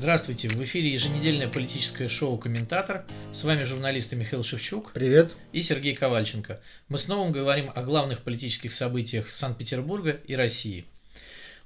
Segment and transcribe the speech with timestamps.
[0.00, 3.04] Здравствуйте, в эфире еженедельное политическое шоу «Комментатор».
[3.32, 4.92] С вами журналисты Михаил Шевчук.
[4.92, 5.34] Привет.
[5.50, 6.60] И Сергей Ковальченко.
[6.88, 10.84] Мы снова говорим о главных политических событиях Санкт-Петербурга и России.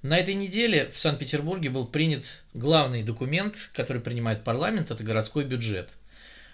[0.00, 2.24] На этой неделе в Санкт-Петербурге был принят
[2.54, 5.90] главный документ, который принимает парламент, это городской бюджет.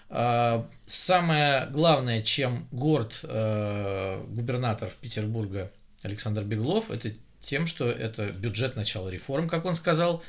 [0.09, 5.71] А, самое главное, чем город э, губернатор Петербурга
[6.03, 10.21] Александр Беглов, это тем, что это бюджет начала реформ, как он сказал,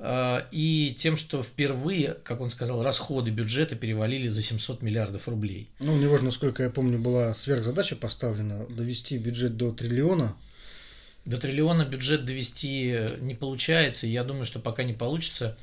[0.00, 5.68] и тем, что впервые, как он сказал, расходы бюджета перевалили за 700 миллиардов рублей.
[5.80, 10.36] Ну, у него же, насколько я помню, была сверхзадача поставлена довести бюджет до триллиона.
[11.24, 15.58] До триллиона бюджет довести не получается, и я думаю, что пока не получится.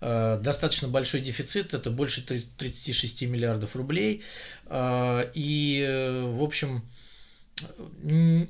[0.00, 4.22] Э, достаточно большой дефицит, это больше 36 миллиардов рублей,
[4.66, 6.84] э, и, в общем,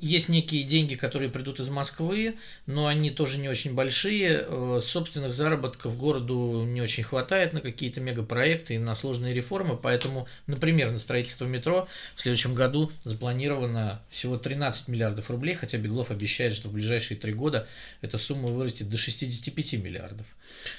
[0.01, 4.45] есть некие деньги, которые придут из Москвы, но они тоже не очень большие.
[4.47, 10.27] Э, собственных заработков городу не очень хватает на какие-то мегапроекты и на сложные реформы, поэтому,
[10.47, 16.53] например, на строительство метро в следующем году запланировано всего 13 миллиардов рублей, хотя Беглов обещает,
[16.53, 17.67] что в ближайшие три года
[18.01, 20.25] эта сумма вырастет до 65 миллиардов.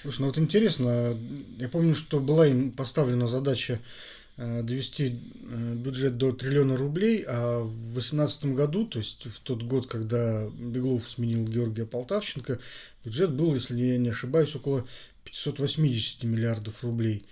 [0.03, 1.19] Слушай, ну вот интересно,
[1.59, 3.81] я помню, что была им поставлена задача
[4.41, 9.87] довести э, бюджет до триллиона рублей, а в 2018 году, то есть в тот год,
[9.87, 12.59] когда Беглов сменил Георгия Полтавченко,
[13.05, 14.87] бюджет был, если я не ошибаюсь, около
[15.25, 17.27] 580 миллиардов рублей.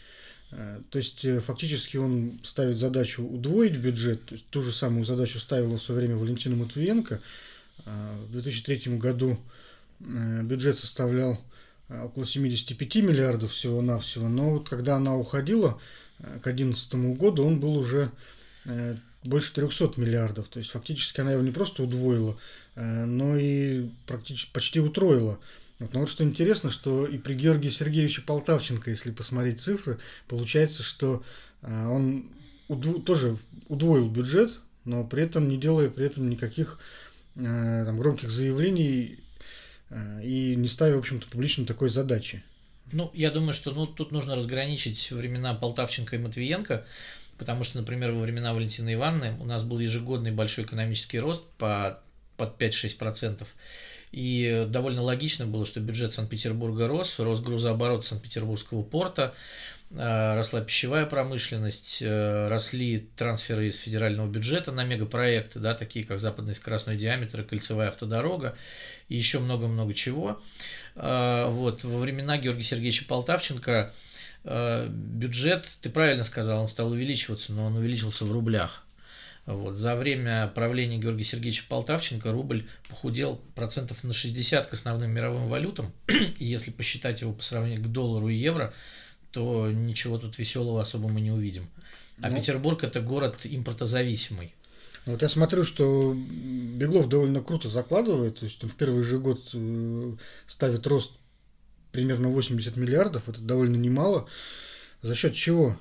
[0.51, 5.39] Э, то есть фактически он ставит задачу удвоить бюджет, то есть ту же самую задачу
[5.39, 7.23] ставила в свое время Валентина Матвиенко.
[7.87, 9.39] В 2003 году
[10.01, 11.41] бюджет составлял
[11.89, 15.81] около 75 миллиардов всего-навсего, но вот когда она уходила,
[16.19, 18.11] к 2011 году он был уже
[18.65, 20.49] э, больше 300 миллиардов.
[20.49, 22.39] То есть фактически она его не просто удвоила,
[22.75, 25.39] э, но и практически почти утроила.
[25.79, 30.83] Вот, но вот что интересно, что и при Георгии Сергеевиче Полтавченко, если посмотреть цифры, получается,
[30.83, 31.23] что
[31.63, 32.31] э, он
[32.69, 36.79] удво- тоже удвоил бюджет, но при этом не делая при этом никаких
[37.35, 39.21] там, громких заявлений
[40.25, 42.43] и не ставя, в общем-то, публично такой задачи.
[42.93, 46.87] Ну, я думаю, что ну, тут нужно разграничить времена Полтавченко и Матвиенко,
[47.39, 52.01] потому что, например, во времена Валентины Ивановны у нас был ежегодный большой экономический рост по,
[52.37, 53.47] под 5-6%.
[54.11, 59.35] И довольно логично было, что бюджет Санкт-Петербурга рос, рос грузооборот Санкт-Петербургского порта,
[59.91, 66.55] росла пищевая промышленность, э, росли трансферы из федерального бюджета на мегапроекты, да, такие как западный
[66.55, 68.57] скоростной диаметр кольцевая автодорога,
[69.09, 70.43] и еще много-много чего.
[70.95, 73.93] Э, вот, во времена Георгия Сергеевича Полтавченко
[74.45, 78.87] бюджет, ты правильно сказал, он стал увеличиваться, но он увеличился в рублях.
[79.49, 79.77] Вот.
[79.77, 85.91] За время правления Георгия Сергеевича Полтавченко рубль похудел процентов на 60 к основным мировым валютам.
[86.39, 88.75] И если посчитать его по сравнению к доллару и евро,
[89.33, 91.69] то ничего тут веселого особо мы не увидим.
[92.21, 94.55] А ну, Петербург это город импортозависимый.
[95.07, 99.41] Вот я смотрю, что Беглов довольно круто закладывает, то есть он в первый же год
[99.55, 100.13] э,
[100.47, 101.13] ставит рост
[101.93, 104.29] примерно 80 миллиардов, это довольно немало.
[105.01, 105.79] За счет чего?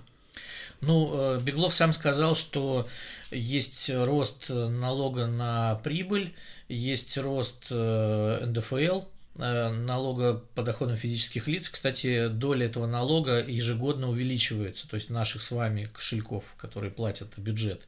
[0.80, 2.88] Ну, э, Беглов сам сказал, что
[3.32, 6.34] есть рост налога на прибыль,
[6.70, 9.02] есть рост э, НДФЛ,
[9.38, 11.70] налога по доходам физических лиц.
[11.70, 17.42] Кстати, доля этого налога ежегодно увеличивается, то есть наших с вами кошельков, которые платят в
[17.42, 17.82] бюджет.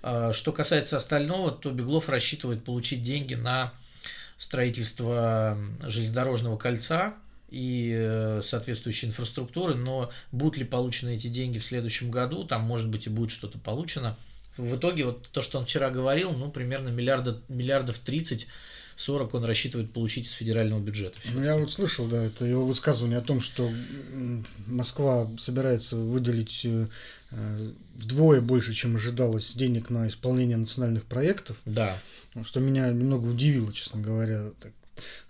[0.00, 3.72] Что касается остального, то Беглов рассчитывает получить деньги на
[4.36, 7.14] строительство железнодорожного кольца,
[7.54, 12.88] и э, соответствующей инфраструктуры, но будут ли получены эти деньги в следующем году, там может
[12.88, 14.16] быть и будет что-то получено.
[14.56, 18.48] В итоге вот то, что он вчера говорил, ну примерно миллиарда, миллиардов 30
[18.96, 21.16] 40 он рассчитывает получить из федерального бюджета.
[21.32, 23.70] Ну, я вот слышал, да, это его высказывание о том, что
[24.66, 26.86] Москва собирается выделить э,
[27.94, 31.56] вдвое больше, чем ожидалось, денег на исполнение национальных проектов.
[31.64, 31.98] Да.
[32.44, 34.50] Что меня немного удивило, честно говоря.
[34.60, 34.72] Так,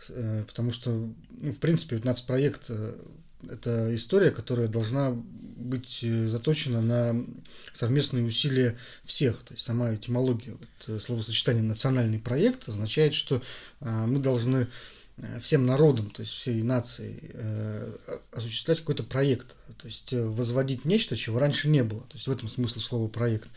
[0.08, 2.98] Э, потому что, ну, в принципе, нацпроект э,–
[3.50, 7.24] это история, которая должна быть э, заточена на
[7.72, 9.42] совместные усилия всех.
[9.42, 13.42] То есть сама этимология, вот, словосочетание «национальный проект» означает, что
[13.80, 14.68] мы должны
[15.40, 17.30] всем народам, то есть всей нацией
[18.32, 22.02] осуществлять какой-то проект, то есть возводить нечто, чего раньше не было.
[22.02, 23.48] То есть в этом смысл слова проект.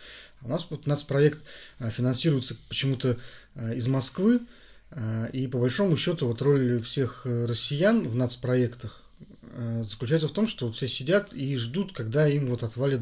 [0.41, 1.43] А у нас вот нацпроект
[1.79, 3.17] финансируется почему-то
[3.55, 4.41] из Москвы,
[4.91, 9.06] Э, и по большому счету вот роль всех э, россиян в нацпроектах э,
[9.83, 13.01] заключается в том, что все сидят и ждут, когда им вот отвалят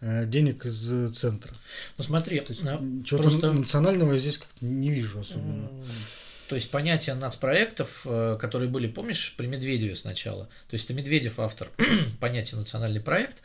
[0.00, 1.54] денег из центра.
[1.98, 3.52] Ну смотри, чего-то просто...
[3.52, 5.68] национального я здесь как-то не вижу особенно.
[6.52, 10.50] То есть понятие нацпроектов, э, которые были, помнишь, при Медведеве сначала.
[10.68, 11.70] То есть это Медведев автор
[12.20, 13.38] понятия национальный проект.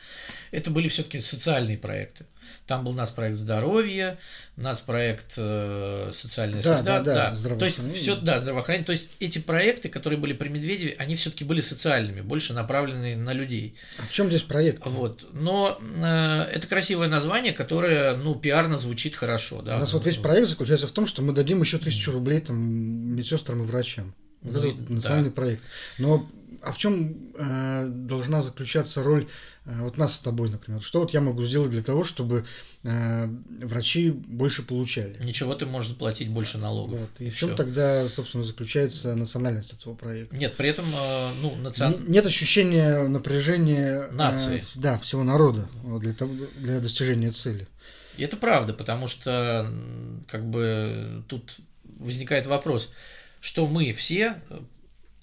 [0.51, 2.25] Это были все-таки социальные проекты.
[2.65, 4.17] Там был нацпроект здоровья,
[4.55, 6.99] нацпроект э, социальная Да, среда.
[7.01, 8.85] да, да, То есть все, да, здравоохранение.
[8.85, 13.33] То есть эти проекты, которые были при Медведеве, они все-таки были социальными, больше направленные на
[13.33, 13.75] людей.
[13.99, 14.81] А в чем здесь проект?
[14.85, 15.27] Вот.
[15.33, 19.77] Но э, это красивое название, которое, ну, пиарно звучит хорошо, да.
[19.77, 22.57] У нас вот весь проект заключается в том, что мы дадим еще тысячу рублей там
[23.15, 24.13] медсестрам и врачам.
[24.41, 25.35] Вот Ну это вот национальный да.
[25.35, 25.63] проект.
[25.97, 26.27] Но
[26.61, 29.27] а в чем э, должна заключаться роль
[29.65, 30.81] э, вот нас с тобой, например?
[30.81, 32.45] Что вот я могу сделать для того, чтобы
[32.83, 33.27] э,
[33.61, 35.17] врачи больше получали?
[35.23, 36.99] Ничего, ты можешь заплатить больше налогов.
[36.99, 37.09] Вот.
[37.19, 37.57] И и в чем всё.
[37.57, 40.35] тогда, собственно, заключается национальность этого проекта?
[40.35, 41.91] Нет, при этом, э, ну, национ...
[42.03, 44.65] Не- Нет ощущения напряжения э, Нации.
[44.75, 45.69] да, всего народа
[45.99, 47.67] для, того, для достижения цели.
[48.17, 49.71] И это правда, потому что
[50.27, 51.57] как бы тут
[51.99, 52.89] возникает вопрос,
[53.39, 54.59] что мы все э,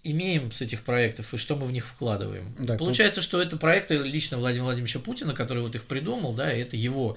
[0.05, 2.55] имеем с этих проектов и что мы в них вкладываем.
[2.59, 6.61] Да, Получается, что это проекты лично Владимира Владимировича Путина, который вот их придумал, да, и
[6.61, 7.17] это его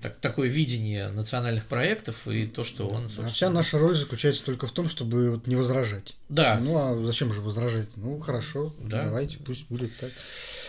[0.00, 3.50] так- такое видение национальных проектов и то, что он, А вся собственно...
[3.52, 6.14] наша роль заключается только в том, чтобы вот не возражать.
[6.28, 7.88] Да, Ну а зачем же возражать?
[7.96, 9.04] Ну хорошо, Да.
[9.04, 10.10] давайте, пусть будет так.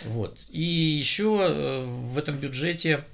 [0.05, 0.37] Вот.
[0.49, 3.05] И еще э, в этом бюджете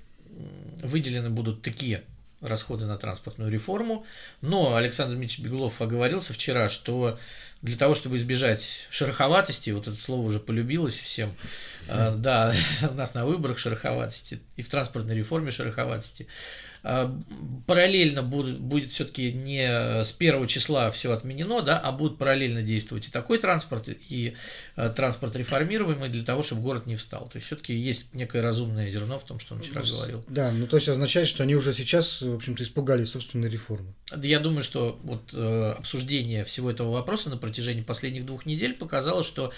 [0.84, 2.04] выделены будут такие
[2.42, 4.06] расходы на транспортную реформу.
[4.42, 7.18] Но Александр Дмитриевич Беглов оговорился вчера, что
[7.62, 11.36] для того, чтобы избежать шероховатости, вот это слово уже полюбилось всем,
[11.88, 12.54] э, да,
[12.90, 16.28] у нас на выборах шероховатости и в транспортной реформе шероховатости,
[17.66, 23.08] параллельно будет, будет все-таки не с первого числа все отменено, да, а будут параллельно действовать
[23.08, 24.36] и такой транспорт, и
[24.76, 27.28] э, транспорт реформируемый для того, чтобы город не встал.
[27.28, 30.24] То есть все-таки есть некое разумное зерно в том, что он вчера говорил.
[30.28, 33.94] Да, ну то есть означает, что они уже сейчас, в общем-то, испугались собственной реформы.
[34.10, 38.74] Да Я думаю, что вот э, обсуждение всего этого вопроса на протяжении последних двух недель
[38.74, 39.52] показало, что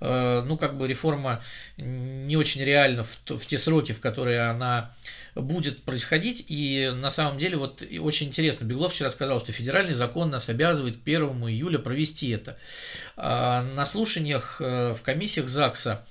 [0.00, 1.42] э, ну как бы реформа
[1.76, 4.94] не очень реальна в, в те сроки, в которые она
[5.34, 6.44] будет происходить.
[6.48, 8.64] И на самом деле вот и очень интересно.
[8.64, 12.58] Беглов вчера сказал, что федеральный закон нас обязывает 1 июля провести это.
[13.16, 16.06] А на слушаниях э, в комиссиях ЗАГСа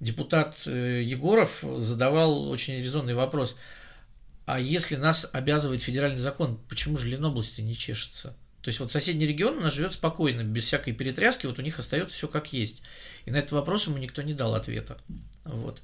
[0.00, 3.56] депутат э, Егоров задавал очень резонный вопрос.
[4.44, 8.36] А если нас обязывает федеральный закон, почему же Ленобласть не чешется?
[8.66, 11.78] То есть вот соседний регион у нас живет спокойно, без всякой перетряски, вот у них
[11.78, 12.82] остается все как есть.
[13.24, 14.98] И на этот вопрос ему никто не дал ответа.
[15.44, 15.78] Вот.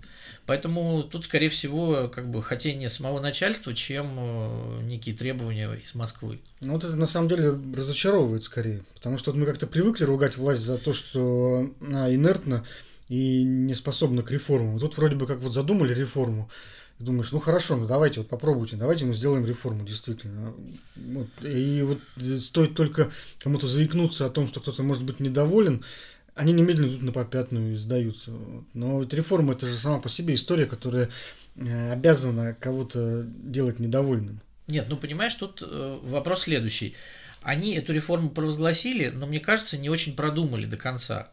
[0.47, 6.41] Поэтому тут, скорее всего, как бы хотение самого начальства, чем э, некие требования из Москвы.
[6.61, 10.37] Ну вот это на самом деле разочаровывает скорее, потому что вот мы как-то привыкли ругать
[10.37, 12.67] власть за то, что она инертна
[13.09, 14.81] и не способна к реформам.
[14.81, 16.51] Тут вроде бы как вот задумали реформу,
[17.03, 20.55] и думаешь, ну хорошо, ну давайте вот попробуйте, давайте мы сделаем реформу действительно.
[20.95, 21.99] Вот, и вот
[22.41, 23.11] стоит только
[23.41, 25.85] кому-то заикнуться о том, что кто-то может быть недоволен,
[26.35, 28.31] они немедленно идут на попятную и сдаются.
[28.73, 31.11] Но ведь реформа это же сама по себе история, которая
[31.57, 34.41] э, обязана кого-то делать недовольным.
[34.69, 36.95] Нет, ну понимаешь, тут э, вопрос следующий.
[37.43, 41.31] Они эту реформу провозгласили, но мне кажется, не очень продумали до конца.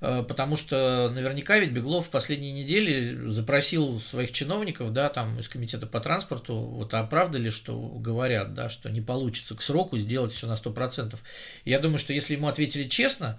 [0.00, 5.48] Э, Потому что наверняка ведь Беглов в последние недели запросил своих чиновников, да, там из
[5.48, 9.98] комитета по транспорту, вот а правда ли, что говорят, да, что не получится к сроку
[9.98, 11.18] сделать все на 100%.
[11.64, 13.38] Я думаю, что если ему ответили честно,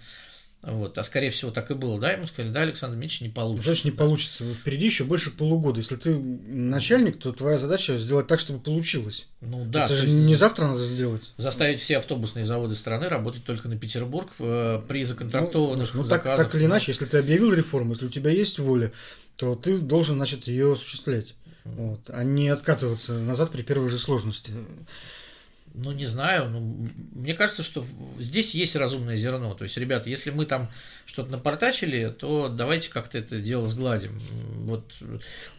[0.64, 3.34] вот, а скорее всего так и было, да, ему сказали, да, Александр Дмитриевич, не Ну,
[3.34, 3.70] получится.
[3.72, 3.98] Значит, не да.
[3.98, 4.44] получится.
[4.54, 5.80] Впереди еще больше полугода.
[5.80, 9.28] Если ты начальник, то твоя задача сделать так, чтобы получилось.
[9.42, 11.34] Ну да, Это то же не завтра надо сделать.
[11.38, 16.24] заставить все автобусные заводы страны работать только на Петербург э, при законтрактованных ну, ну, так,
[16.24, 16.46] заказах.
[16.46, 18.92] так или иначе, если ты объявил реформу, если у тебя есть воля,
[19.38, 21.34] то ты должен, значит, ее осуществлять.
[21.64, 24.52] Вот, а не откатываться назад при первой же сложности.
[25.74, 26.50] Ну, не знаю.
[26.50, 27.86] Ну, мне кажется, что
[28.20, 29.54] здесь есть разумное зерно.
[29.54, 30.70] То есть, ребята, если мы там
[31.06, 34.20] что-то напортачили, то давайте как-то это дело сгладим.
[34.66, 34.92] Вот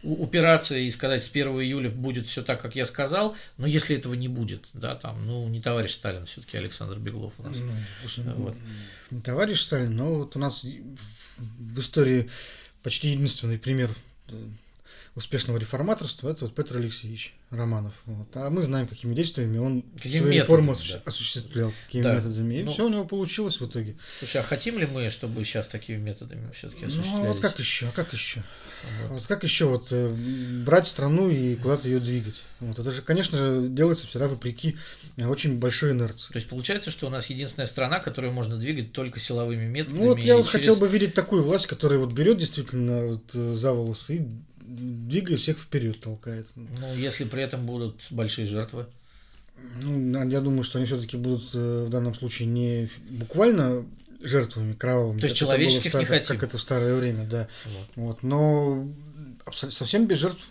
[0.03, 4.13] упираться и сказать, с 1 июля будет все так, как я сказал, но если этого
[4.13, 7.57] не будет, да, там, ну, не товарищ Сталин все-таки Александр Беглов у нас.
[7.57, 8.55] Ну, слушай, ну, Вот.
[9.11, 10.63] не товарищ Сталин, но вот у нас
[11.37, 12.29] в истории
[12.83, 13.95] почти единственный пример
[14.29, 14.33] э,
[15.15, 17.93] успешного реформаторства это вот Петр Алексеевич Романов.
[18.05, 18.27] Вот.
[18.35, 20.79] А мы знаем, какими действиями он Какими свои методами, реформы да.
[20.79, 22.15] осущ- осуществлял, какими Да.
[22.15, 22.53] методами.
[22.55, 23.95] И Ну, все у него получилось в итоге.
[24.17, 27.27] Слушай, а хотим ли мы, чтобы сейчас такими методами все-таки Ну, осуществлялись?
[27.27, 27.87] вот как еще?
[27.87, 28.43] А как еще?
[29.03, 29.11] Вот.
[29.11, 30.07] Вот как еще вот э,
[30.65, 32.43] брать страну и куда-то ее двигать?
[32.59, 34.77] Вот это же, конечно делается всегда вопреки
[35.17, 36.33] э, очень большой инерции.
[36.33, 39.99] То есть получается, что у нас единственная страна, которую можно двигать только силовыми методами.
[39.99, 43.35] Ну вот я вот через- хотел бы видеть такую власть, которая вот берет действительно вот,
[43.35, 44.27] э, за волосы и
[44.63, 46.47] двигая всех вперед толкает.
[46.55, 48.87] Ну, если при этом будут большие жертвы.
[49.81, 53.85] Ну, я думаю, что они все-таки будут э, в данном случае не буквально
[54.21, 55.19] жертвами кровавыми.
[55.19, 56.01] То есть человеческих стар...
[56.01, 56.35] не хотим.
[56.35, 57.47] Как это в старое время, да.
[57.65, 57.87] Вот.
[57.95, 58.23] Вот.
[58.23, 58.87] Но
[59.51, 60.43] совсем без жертв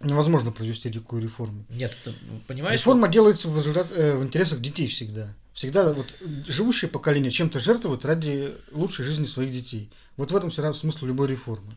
[0.00, 1.66] невозможно провести такую реформу.
[1.68, 2.14] Нет, ты
[2.46, 2.80] понимаешь?
[2.80, 3.12] Реформа вот...
[3.12, 5.34] делается в, результат, э, в интересах детей всегда.
[5.52, 6.14] Всегда вот
[6.46, 9.90] живущее поколение чем-то жертвует ради лучшей жизни своих детей.
[10.16, 11.72] Вот в этом всегда смысл любой реформы.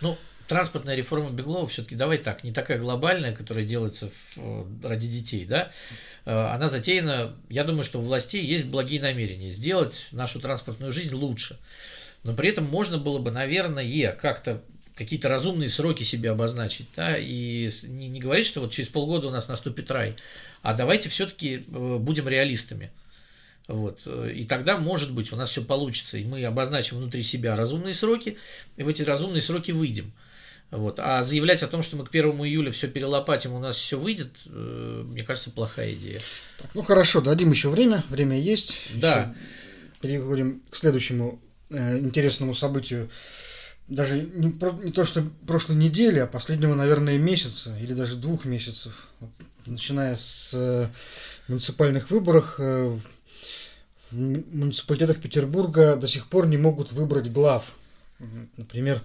[0.00, 0.18] Ну,
[0.48, 5.70] транспортная реформа Беглова все-таки, давай так, не такая глобальная, которая делается в, ради детей, да,
[6.24, 11.14] э, она затеяна, я думаю, что у властей есть благие намерения сделать нашу транспортную жизнь
[11.14, 11.58] лучше.
[12.24, 14.62] Но при этом можно было бы, наверное, как-то
[14.96, 19.30] какие-то разумные сроки себе обозначить, да, и не, не говорить, что вот через полгода у
[19.30, 20.16] нас наступит рай,
[20.62, 22.90] а давайте все-таки э, будем реалистами.
[23.68, 24.06] Вот.
[24.06, 28.38] И тогда, может быть, у нас все получится, и мы обозначим внутри себя разумные сроки,
[28.78, 30.10] и в эти разумные сроки выйдем.
[30.70, 31.00] Вот.
[31.00, 34.32] А заявлять о том, что мы к 1 июля все перелопатим, у нас все выйдет,
[34.46, 36.20] э, мне кажется, плохая идея.
[36.60, 38.90] Так, ну хорошо, дадим еще время, время есть.
[38.94, 39.20] Да.
[39.20, 39.34] Еще
[40.00, 43.10] переходим к следующему э, интересному событию.
[43.88, 48.44] Даже не, про, не то, что прошлой недели, а последнего, наверное, месяца или даже двух
[48.44, 49.08] месяцев.
[49.20, 49.30] Вот,
[49.66, 50.88] начиная с э,
[51.48, 52.98] муниципальных выборов, э,
[54.10, 57.64] в муниципалитетах Петербурга до сих пор не могут выбрать глав.
[58.56, 59.02] Например,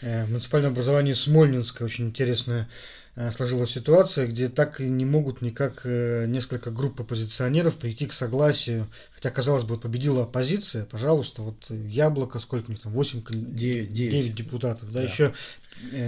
[0.00, 2.68] в муниципальном образовании Смольнинска очень интересная
[3.16, 8.12] э, сложилась ситуация, где так и не могут никак э, несколько групп оппозиционеров прийти к
[8.12, 8.86] согласию.
[9.12, 13.92] Хотя, казалось бы, победила оппозиция, пожалуйста, вот Яблоко, сколько у них там, 8, 9, 9.
[13.92, 15.34] 9 депутатов, да, да, еще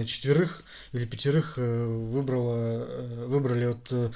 [0.04, 2.86] четверых или пятерых выбрала,
[3.26, 4.12] выбрали от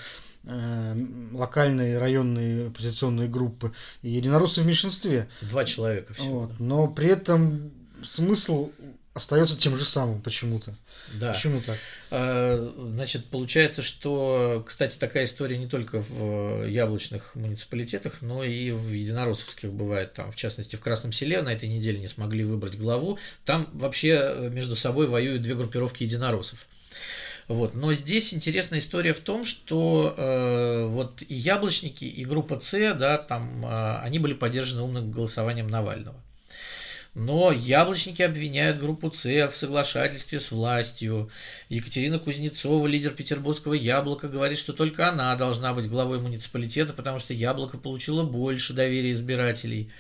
[1.32, 5.28] локальные районные оппозиционные группы и единороссы в меньшинстве.
[5.42, 6.40] Два человека всего.
[6.40, 6.60] Вот.
[6.60, 7.70] Но при этом
[8.04, 8.70] смысл
[9.14, 10.74] остается тем же самым почему-то.
[11.14, 11.32] Да.
[11.32, 11.78] Почему так?
[12.10, 18.92] А, значит, получается, что, кстати, такая история не только в яблочных муниципалитетах, но и в
[18.92, 20.12] единороссовских бывает.
[20.12, 23.18] Там, в частности, в Красном селе на этой неделе не смогли выбрать главу.
[23.44, 26.66] Там вообще между собой воюют две группировки единороссов.
[27.46, 27.74] Вот.
[27.74, 33.18] Но здесь интересная история в том, что э, вот и яблочники, и группа С, да,
[33.18, 36.16] там э, они были поддержаны умным голосованием Навального.
[37.14, 41.30] Но яблочники обвиняют группу С в соглашательстве с властью.
[41.68, 47.32] Екатерина Кузнецова, лидер петербургского яблока, говорит, что только она должна быть главой муниципалитета, потому что
[47.32, 49.90] яблоко получило больше доверия избирателей.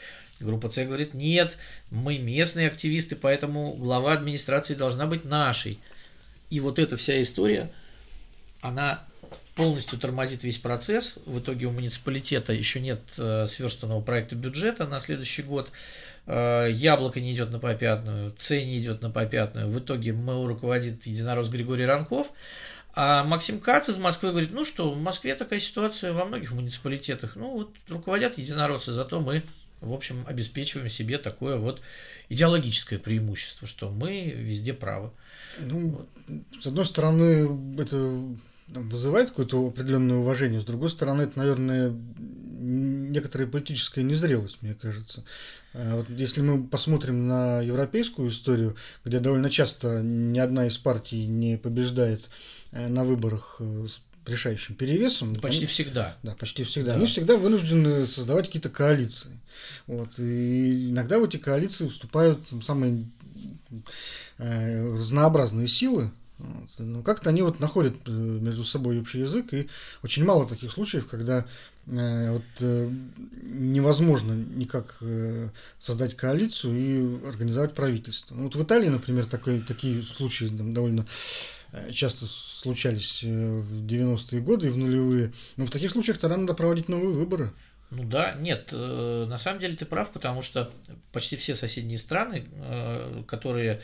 [0.40, 1.56] Группа С говорит, нет,
[1.90, 5.78] мы местные активисты, поэтому глава администрации должна быть нашей.
[6.50, 7.72] И вот эта вся история,
[8.60, 9.04] она
[9.54, 11.14] полностью тормозит весь процесс.
[11.26, 15.70] В итоге у муниципалитета еще нет э, сверстанного проекта бюджета на следующий год.
[16.26, 19.68] Э, яблоко не идет на попятную, С не идет на попятную.
[19.68, 22.28] В итоге МЭУ руководит единорос Григорий Ранков.
[22.94, 27.36] А Максим Кац из Москвы говорит, ну что, в Москве такая ситуация во многих муниципалитетах.
[27.36, 29.42] Ну вот руководят единороссы, зато мы,
[29.80, 31.82] в общем, обеспечиваем себе такое вот
[32.28, 35.10] идеологическое преимущество, что мы везде правы.
[35.58, 36.08] Ну, вот.
[36.62, 38.22] с одной стороны, это
[38.68, 45.24] вызывает какое-то определенное уважение, с другой стороны, это, наверное, некоторая политическая незрелость, мне кажется.
[45.74, 51.26] А вот если мы посмотрим на европейскую историю, где довольно часто ни одна из партий
[51.26, 52.28] не побеждает
[52.70, 55.34] э, на выборах э, с решающим перевесом.
[55.36, 56.16] Почти они, всегда.
[56.22, 56.92] Да, почти всегда.
[56.92, 56.98] Да.
[56.98, 59.38] Они всегда вынуждены создавать какие-то коалиции.
[59.86, 60.18] Вот.
[60.18, 63.06] И иногда в эти коалиции вступают самые
[64.38, 66.68] э, разнообразные силы, вот.
[66.78, 69.68] Но как-то они вот находят э, между собой общий язык, и
[70.02, 71.46] очень мало таких случаев, когда
[71.86, 72.90] э, вот, э,
[73.42, 78.34] невозможно никак э, создать коалицию и организовать правительство.
[78.34, 81.06] Ну, вот в Италии, например, такой, такие случаи там, довольно
[81.70, 85.32] э, часто случались э, в 90-е годы и в нулевые.
[85.56, 87.52] Но в таких случаях тогда надо проводить новые выборы.
[87.94, 90.70] Ну да, нет, э, на самом деле ты прав, потому что
[91.12, 93.80] почти все соседние страны, э, которые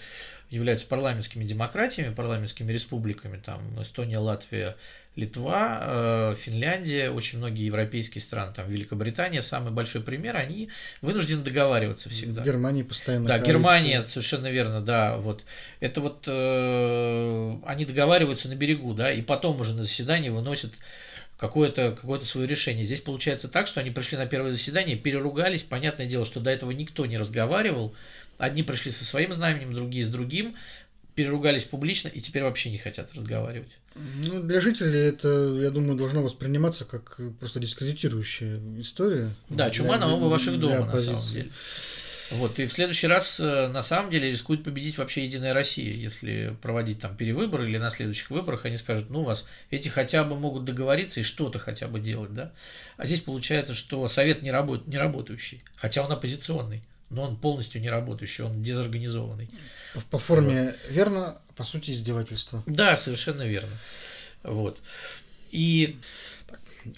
[0.50, 4.76] являются парламентскими демократиями, парламентскими республиками, там Эстония, Латвия,
[5.14, 10.70] Литва, э, Финляндия, очень многие европейские страны, там Великобритания, самый большой пример, они
[11.02, 12.42] вынуждены договариваться всегда.
[12.42, 13.28] Германия постоянно.
[13.28, 13.52] Да, коалиция.
[13.52, 15.44] Германия, совершенно верно, да, вот.
[15.78, 20.72] Это вот э, они договариваются на берегу, да, и потом уже на заседании выносят
[21.40, 22.84] какое-то какое свое решение.
[22.84, 25.62] Здесь получается так, что они пришли на первое заседание, переругались.
[25.62, 27.94] Понятное дело, что до этого никто не разговаривал.
[28.36, 30.54] Одни пришли со своим знаменем, другие с другим,
[31.14, 33.70] переругались публично и теперь вообще не хотят разговаривать.
[33.94, 35.28] Ну, для жителей это,
[35.60, 39.30] я думаю, должно восприниматься как просто дискредитирующая история.
[39.48, 41.50] Да, чума на оба ваших дома, на самом деле.
[42.30, 46.56] Вот, и в следующий раз, э, на самом деле, рискует победить вообще Единая Россия, если
[46.62, 50.64] проводить там перевыборы или на следующих выборах они скажут, ну, вас эти хотя бы могут
[50.64, 52.52] договориться и что-то хотя бы делать, да.
[52.96, 57.80] А здесь получается, что Совет не, работ, не работающий, хотя он оппозиционный но он полностью
[57.80, 59.50] не работающий, он дезорганизованный.
[60.10, 60.94] По форме вот.
[60.94, 62.62] верно, по сути издевательство.
[62.66, 63.76] Да, совершенно верно.
[64.44, 64.80] Вот.
[65.50, 65.98] И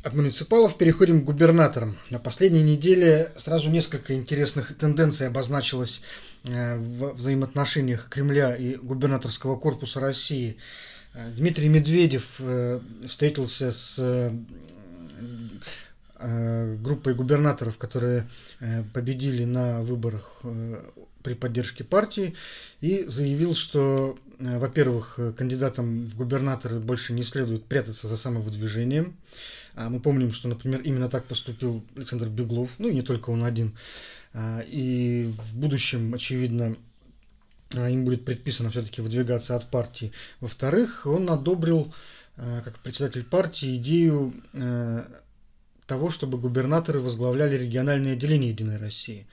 [0.02, 1.96] от муниципалов переходим к губернаторам.
[2.10, 6.02] На последней неделе сразу несколько интересных тенденций обозначилось
[6.44, 10.56] э, в взаимоотношениях Кремля и губернаторского корпуса России.
[11.14, 14.32] Э, Дмитрий Медведев э, встретился с
[16.20, 18.28] группой губернаторов, которые
[18.94, 20.44] победили на выборах
[21.22, 22.34] при поддержке партии,
[22.80, 29.16] и заявил, что, во-первых, кандидатам в губернаторы больше не следует прятаться за самовыдвижением,
[29.74, 33.44] а мы помним, что, например, именно так поступил Александр Беглов, ну и не только он
[33.44, 33.74] один.
[34.34, 36.76] А, и в будущем, очевидно,
[37.74, 40.12] а, им будет предписано все-таки выдвигаться от партии.
[40.40, 41.92] Во-вторых, он одобрил,
[42.36, 44.32] как председатель партии, идею
[45.86, 49.26] того, чтобы губернаторы возглавляли региональные отделения Единой России.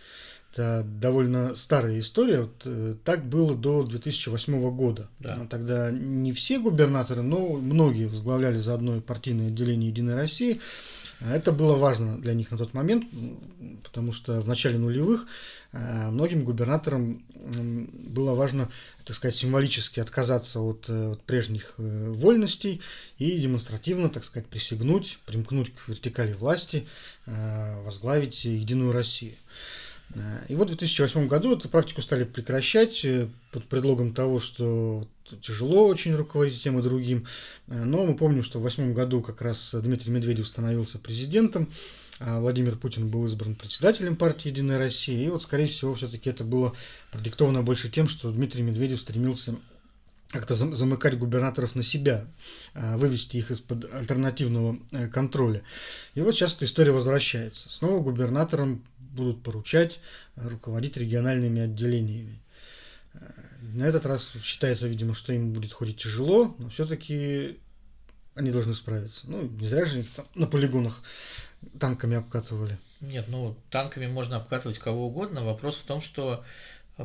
[0.52, 2.42] Это довольно старая история.
[2.42, 5.08] Вот, э, так было до 2008 года.
[5.20, 5.46] Да.
[5.48, 10.60] Тогда не все губернаторы, но многие возглавляли заодно партийное отделение Единой России.
[11.20, 13.06] Это было важно для них на тот момент,
[13.84, 15.28] потому что в начале нулевых
[15.72, 17.24] э, многим губернаторам
[18.08, 18.70] было важно,
[19.06, 22.82] так сказать, символически отказаться от, э, от прежних вольностей
[23.20, 26.88] и демонстративно, так сказать, присягнуть, примкнуть к вертикали власти,
[27.28, 29.36] возглавить Единую Россию.
[30.48, 35.08] И вот в 2008 году эту практику стали прекращать э, под предлогом того, что
[35.42, 37.28] тяжело очень руководить тем и другим.
[37.68, 41.72] Э, но мы помним, что в 2008 году как раз Дмитрий Медведев становился президентом,
[42.20, 45.24] а Владимир Путин был избран председателем партии «Единая Россия».
[45.24, 46.74] И вот, скорее всего, все-таки это было
[47.12, 49.56] продиктовано больше тем, что Дмитрий Медведев стремился
[50.30, 52.26] как-то замыкать губернаторов на себя,
[52.74, 54.80] э, вывести их из-под альтернативного
[55.14, 55.62] контроля.
[56.16, 57.70] И вот сейчас эта история возвращается.
[57.70, 60.00] Снова губернатором будут поручать
[60.36, 62.40] э, руководить региональными отделениями.
[63.14, 63.20] Э,
[63.62, 67.58] на этот раз считается, видимо, что им будет ходить тяжело, но все-таки
[68.36, 69.30] они должны справиться.
[69.30, 71.04] Ну, не зря же их там на полигонах
[71.80, 72.78] танками обкатывали.
[73.02, 75.44] Нет, ну, танками можно обкатывать кого угодно.
[75.44, 76.44] Вопрос в том, что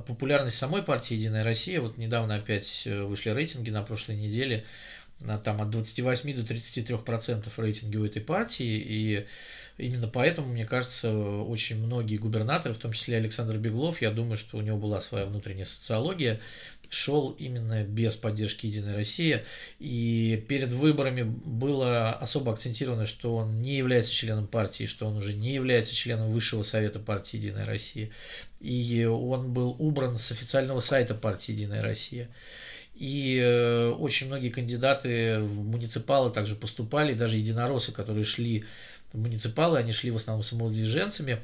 [0.01, 4.65] популярность самой партии «Единая Россия», вот недавно опять э, вышли рейтинги на прошлой неделе,
[5.45, 9.27] там от 28 до 33 процентов рейтинги у этой партии, и
[9.77, 14.57] Именно поэтому, мне кажется, очень многие губернаторы, в том числе Александр Беглов, я думаю, что
[14.57, 16.41] у него была своя внутренняя социология,
[16.91, 19.43] шел именно без поддержки Единой России.
[19.81, 25.35] И перед выборами было особо акцентировано, что он не является членом партии, что он уже
[25.35, 28.11] не является членом Высшего Совета партии Единая Россия.
[28.61, 32.31] И он был убран с официального сайта партии Единая Россия.
[32.95, 38.65] И э, очень многие кандидаты в муниципалы также поступали, даже единороссы, которые шли
[39.15, 41.41] муниципалы, они шли в основном самовыдвиженцами.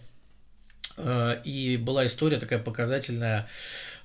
[0.96, 3.48] Э, и была история такая показательная,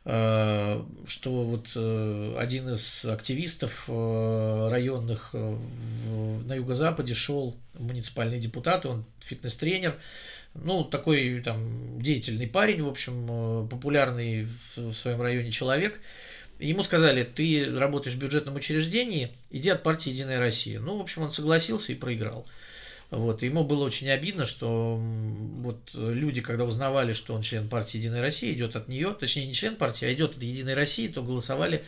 [0.06, 9.98] э, что вот э, один из активистов районных на юго-западе шел муниципальный депутат, он фитнес-тренер,
[10.54, 16.00] ну, такой там деятельный парень, в общем, популярный в своем районе человек.
[16.60, 20.80] Ему сказали, ты работаешь в бюджетном учреждении, иди от партии «Единая Россия».
[20.80, 22.48] Ну, в общем, он согласился и проиграл.
[23.12, 28.22] Вот, ему было очень обидно, что вот люди, когда узнавали, что он член партии «Единая
[28.22, 31.84] Россия», идет от нее, точнее не член партии, а идет от «Единой России», то голосовали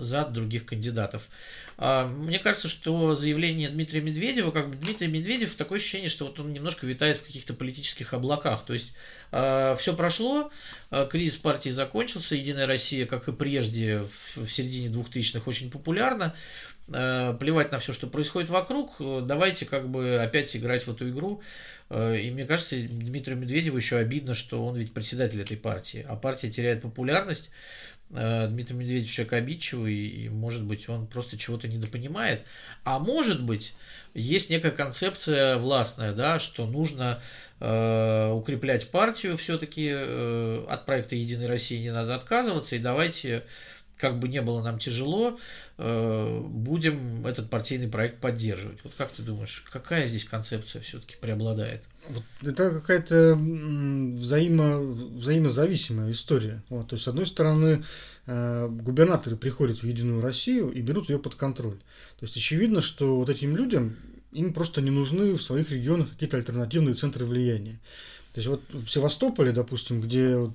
[0.00, 1.28] за других кандидатов.
[1.76, 6.38] А, мне кажется, что заявление Дмитрия Медведева, как бы Дмитрий Медведев, такое ощущение, что вот
[6.38, 8.64] он немножко витает в каких-то политических облаках.
[8.64, 8.92] То есть
[9.32, 10.50] а, все прошло,
[10.90, 16.34] а, кризис партии закончился, Единая Россия, как и прежде, в середине 2000-х очень популярна.
[16.86, 21.40] Плевать на все, что происходит вокруг, давайте как бы опять играть в эту игру.
[21.90, 26.16] Э, и мне кажется, Дмитрию Медведеву еще обидно, что он ведь председатель этой партии, а
[26.16, 27.50] партия теряет популярность.
[28.10, 32.42] Дмитрий Медведев человек обидчивый, и, может быть, он просто чего-то недопонимает.
[32.82, 33.72] А может быть,
[34.14, 37.22] есть некая концепция властная, да, что нужно
[37.60, 43.44] э, укреплять партию все-таки, э, от проекта «Единой России» не надо отказываться, и давайте
[44.00, 45.38] как бы не было нам тяжело,
[45.78, 48.78] э, будем этот партийный проект поддерживать.
[48.82, 51.82] Вот как ты думаешь, какая здесь концепция все-таки преобладает?
[52.08, 56.62] Вот это какая-то взаимо, взаимозависимая история.
[56.68, 57.84] Вот, то есть, с одной стороны,
[58.26, 61.78] э, губернаторы приходят в Единую Россию и берут ее под контроль.
[62.18, 63.96] То есть, очевидно, что вот этим людям
[64.32, 67.78] им просто не нужны в своих регионах какие-то альтернативные центры влияния.
[68.32, 70.54] То есть вот в Севастополе, допустим, где вот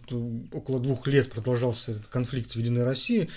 [0.54, 3.30] около двух лет продолжался этот конфликт в Единой России,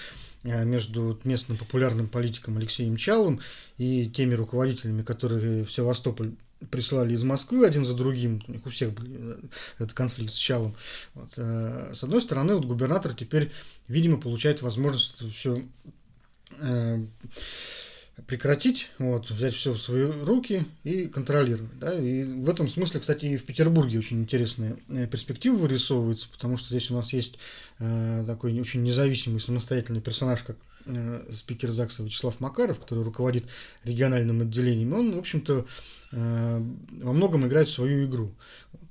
[0.44, 3.40] Э, между местным популярным политиком Алексеем Чалым
[3.76, 6.32] и теми руководителями, которые в Севастополь
[6.70, 9.36] прислали из Москвы один за другим, у них у всех был э,
[9.78, 10.76] этот конфликт с Чалом.
[11.14, 11.30] Вот.
[11.36, 13.50] Э, с одной стороны, вот губернатор теперь,
[13.88, 15.62] видимо, получает возможность все
[18.26, 21.78] прекратить, вот, взять все в свои руки и контролировать.
[21.78, 21.94] Да?
[21.94, 26.68] И в этом смысле, кстати, и в Петербурге очень интересные э, перспективы вырисовываются, потому что
[26.68, 27.38] здесь у нас есть
[27.78, 33.44] э, такой очень независимый, самостоятельный персонаж, как э, спикер ЗАГСа Вячеслав Макаров, который руководит
[33.84, 34.92] региональным отделением.
[34.94, 35.66] Он, в общем-то,
[36.12, 36.62] э,
[37.02, 38.32] во многом играет в свою игру.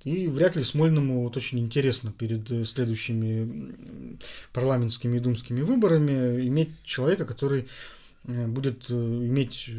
[0.03, 4.17] И вряд ли Смольному вот очень интересно перед э, следующими
[4.53, 7.67] парламентскими и думскими выборами иметь человека, который
[8.27, 9.69] будет э, иметь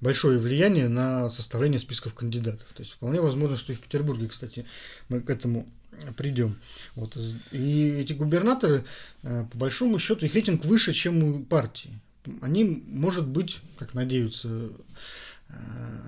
[0.00, 2.66] большое влияние на составление списков кандидатов.
[2.74, 4.66] То есть вполне возможно, что и в Петербурге, кстати,
[5.08, 5.68] мы к этому
[6.16, 6.58] придем.
[6.94, 7.16] Вот.
[7.52, 8.84] И эти губернаторы,
[9.22, 12.00] э, по большому счету, их рейтинг выше, чем у партии.
[12.42, 14.70] Они, может быть, как надеются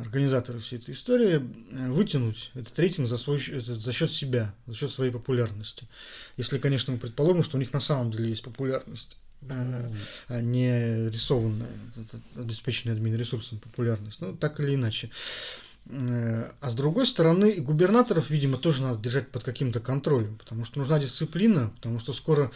[0.01, 1.39] организаторы всей этой истории,
[1.89, 5.89] вытянуть этот рейтинг за, свой, этот, за счет себя, за счет своей популярности.
[6.37, 9.17] Если, конечно, мы предположим, что у них на самом деле есть популярность
[9.49, 11.69] а не рисованная,
[12.37, 14.21] обеспеченная админ-ресурсом популярность.
[14.21, 15.11] Ну, так или иначе.
[15.93, 20.65] Э, а с другой стороны, и губернаторов, видимо, тоже надо держать под каким-то контролем, потому
[20.65, 22.51] что нужна дисциплина, потому что скоро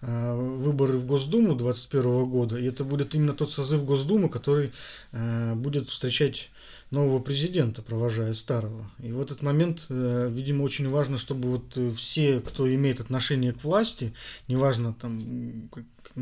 [0.00, 4.72] э, выборы в Госдуму 2021 года, и это будет именно тот созыв Госдумы, который
[5.12, 6.50] э, будет встречать
[6.90, 8.90] нового президента, провожая старого.
[9.02, 14.14] И в этот момент, видимо, очень важно, чтобы вот все, кто имеет отношение к власти,
[14.46, 15.68] неважно там,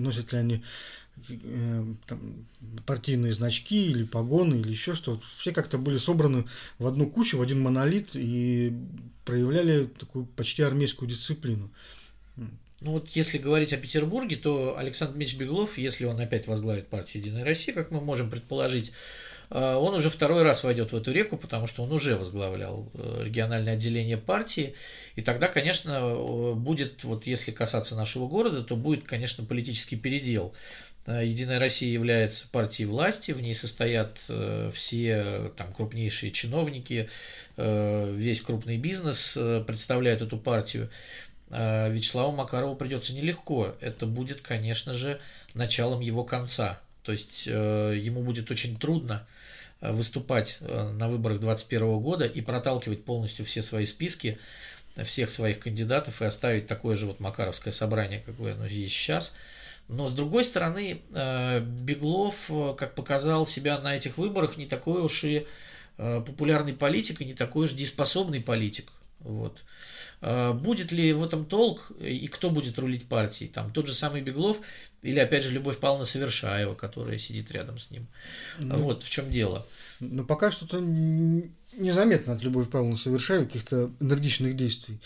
[0.02, 0.62] носят ли они
[1.28, 2.46] э, там,
[2.84, 6.44] партийные значки или погоны или еще что, все как-то были собраны
[6.78, 8.72] в одну кучу, в один монолит и
[9.24, 11.70] проявляли такую почти армейскую дисциплину.
[12.80, 17.22] Ну вот если говорить о Петербурге, то Александр Мич Беглов, если он опять возглавит партию
[17.22, 18.92] «Единая Россия», как мы можем предположить,
[19.54, 23.74] он уже второй раз войдет в эту реку, потому что он уже возглавлял э, региональное
[23.74, 24.74] отделение партии.
[25.14, 30.54] И тогда, конечно, э, будет, вот если касаться нашего города, то будет, конечно, политический передел.
[31.06, 34.18] Единая Россия является партией власти, в ней состоят
[34.74, 37.08] все там, крупнейшие чиновники,
[37.56, 40.90] весь крупный бизнес представляет эту партию.
[41.50, 43.74] Э, Вячеславу Макарову придется нелегко.
[43.80, 45.20] Это будет, конечно же,
[45.54, 46.80] началом его конца.
[47.06, 49.24] То есть э, ему будет очень трудно
[49.80, 54.38] э, выступать на выборах 2021 года и проталкивать полностью все свои списки,
[54.96, 59.36] всех своих кандидатов и оставить такое же вот Макаровское собрание, какое оно есть сейчас.
[59.88, 65.46] Но с другой стороны, Беглов, как показал себя на этих выборах, не такой уж и
[65.96, 68.90] популярный политик и не такой уж дееспособный политик.
[69.26, 69.58] Вот.
[70.20, 73.50] А, будет ли в этом толк и кто будет рулить партией?
[73.50, 74.58] Там тот же самый Беглов
[75.02, 78.06] или, опять же, Любовь Павловна Совершаева, которая сидит рядом с ним.
[78.58, 79.66] Ну, вот в чем дело.
[79.98, 85.00] Но пока что-то незаметно от Любови Павловны Совершаевой каких-то энергичных действий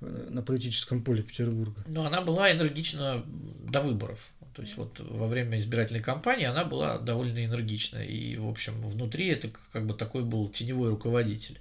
[0.00, 1.84] э, на политическом поле Петербурга.
[1.86, 4.30] Ну, она была энергична до выборов.
[4.54, 7.98] То есть вот во время избирательной кампании она была довольно энергична.
[7.98, 11.60] И, в общем, внутри это как бы такой был теневой руководитель.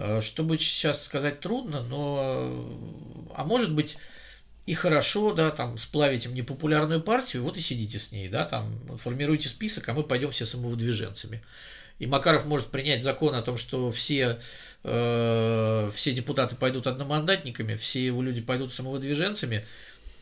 [0.00, 2.66] Э, что бы сейчас сказать трудно, но,
[3.34, 3.98] а может быть,
[4.64, 8.96] и хорошо, да, там, сплавить им непопулярную партию, вот и сидите с ней, да, там,
[8.96, 11.42] формируйте список, а мы пойдем все самовыдвиженцами.
[11.98, 14.40] И Макаров может принять закон о том, что все,
[14.84, 19.66] э, все депутаты пойдут одномандатниками, все его люди пойдут самовыдвиженцами,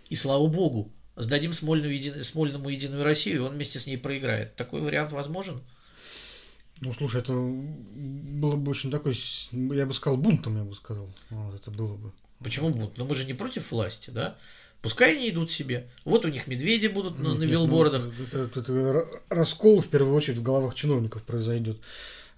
[0.09, 2.21] и слава богу, сдадим Смольную, еди...
[2.21, 4.57] Смольному Единую Россию, и он вместе с ней проиграет.
[4.57, 5.63] Такой вариант возможен?
[6.81, 9.19] Ну, слушай, это было бы очень такой,
[9.53, 11.09] я бы сказал, бунтом, я бы сказал.
[11.31, 12.13] Вот это было бы.
[12.43, 12.97] Почему бунт?
[12.97, 14.37] Но мы же не против власти, да?
[14.81, 15.89] Пускай они идут себе.
[16.05, 18.05] Вот у них медведи будут на, на билбордах.
[18.05, 21.79] Ну, это, это раскол, в первую очередь, в головах чиновников произойдет.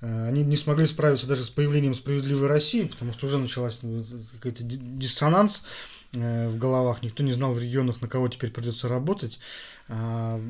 [0.00, 4.02] Э, они не смогли справиться даже с появлением справедливой России, потому что уже началась ну,
[4.32, 5.62] какой-то диссонанс э,
[6.12, 7.02] в головах.
[7.02, 9.38] Никто не знал в регионах, на кого теперь придется работать.
[9.88, 10.40] А,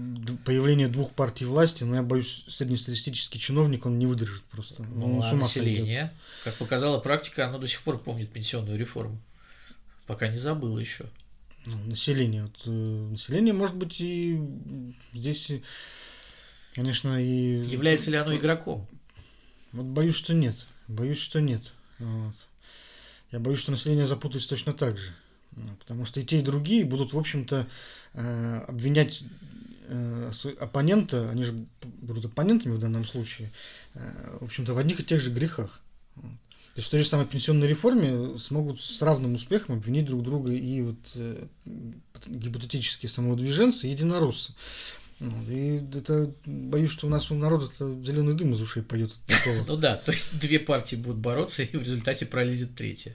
[0.45, 4.83] появление двух партий власти, но ну, я боюсь, среднестатистический чиновник, он не выдержит просто.
[4.83, 6.13] Ну, он а население, сойдет.
[6.45, 9.19] как показала практика, оно до сих пор помнит пенсионную реформу.
[10.07, 11.07] Пока не забыло еще.
[11.67, 12.45] Ну, население.
[12.45, 14.41] Вот, э, население, может быть, и
[15.13, 15.51] здесь,
[16.75, 17.67] конечно, и...
[17.67, 18.87] Является ли оно игроком?
[19.73, 20.57] Вот боюсь, что нет.
[20.89, 21.63] Боюсь, что нет.
[21.99, 22.35] Вот.
[23.31, 25.15] Я боюсь, что население запутается точно так же.
[25.79, 27.67] Потому что и те, и другие будут, в общем-то,
[28.15, 29.23] э, обвинять
[29.89, 33.53] э, оппонента, они же будут оппонентами в данном случае,
[33.95, 35.83] э, в общем-то, в одних и тех же грехах.
[36.17, 40.53] То есть в той же самой пенсионной реформе смогут с равным успехом обвинить друг друга
[40.53, 41.47] и вот э,
[42.27, 44.55] гипотетические самовыдвиженцы, и единороссы.
[45.21, 49.13] И это, боюсь, что у нас у народа зеленый дым из ушей пойдет.
[49.67, 53.15] Ну да, то есть две партии будут бороться, и в результате пролезет третья.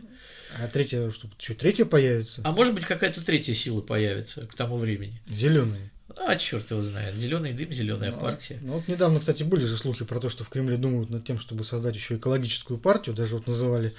[0.60, 2.42] А третья, что, что третья появится?
[2.44, 5.20] А может быть, какая-то третья сила появится к тому времени.
[5.28, 5.92] Зеленые.
[6.16, 7.16] А черт его знает.
[7.16, 8.60] Зеленый дым, зеленая ну, партия.
[8.62, 11.40] Ну вот недавно, кстати, были же слухи про то, что в Кремле думают над тем,
[11.40, 13.16] чтобы создать еще экологическую партию.
[13.16, 13.96] Даже вот называли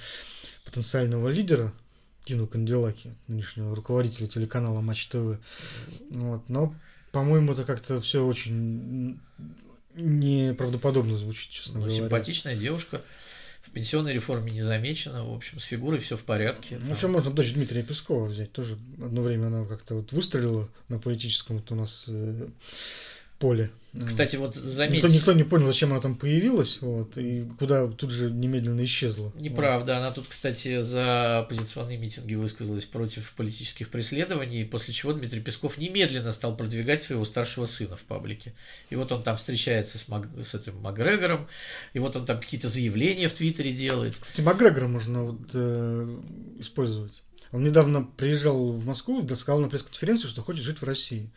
[0.63, 1.73] потенциального лидера
[2.23, 5.39] Тину Канделаки, нынешнего руководителя телеканала Матч ТВ.
[6.09, 6.49] Вот.
[6.49, 6.73] Но,
[7.11, 9.19] по-моему, это как-то все очень
[9.95, 11.95] неправдоподобно звучит, честно ну, говоря.
[11.95, 13.01] Симпатичная девушка
[13.61, 15.25] в пенсионной реформе не замечено.
[15.25, 16.79] В общем, с фигурой все в порядке.
[16.81, 18.51] Ну, еще можно дочь Дмитрия Пескова взять.
[18.51, 22.47] Тоже одно время она как-то вот выстрелила на политическом вот у нас э,
[23.39, 23.71] поле.
[24.05, 24.97] Кстати, вот заметьте...
[24.97, 29.33] Никто, никто не понял, зачем она там появилась, вот, и куда тут же немедленно исчезла.
[29.39, 29.93] Неправда.
[29.93, 29.97] Вот.
[29.97, 36.31] Она тут, кстати, за оппозиционные митинги высказалась против политических преследований, после чего Дмитрий Песков немедленно
[36.31, 38.53] стал продвигать своего старшего сына в паблике.
[38.89, 40.27] И вот он там встречается с, Мак...
[40.43, 41.47] с этим Макгрегором,
[41.93, 44.15] и вот он там какие-то заявления в Твиттере делает.
[44.19, 46.17] Кстати, Макгрегора можно вот, э,
[46.59, 47.23] использовать.
[47.51, 51.31] Он недавно приезжал в Москву, сказал на пресс-конференции, что хочет жить в России.